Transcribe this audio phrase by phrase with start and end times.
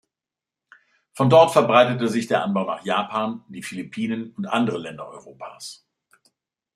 [1.13, 5.85] Von dort verbreitete sich der Anbau nach Japan, die Philippinen und andere Länder Europas.